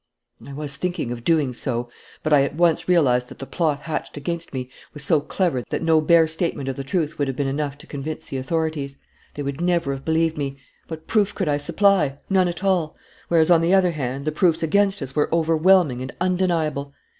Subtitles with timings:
[0.47, 1.87] "I was thinking of doing so.
[2.23, 5.83] But I at once realized that the plot hatched against me was so clever that
[5.83, 8.97] no bare statement of the truth would have been enough to convince the authorities.
[9.35, 10.57] They would never have believed me.
[10.87, 12.17] What proof could I supply?
[12.31, 16.11] None at all whereas, on the other hand, the proofs against us were overwhelming and
[16.19, 16.95] undeniable.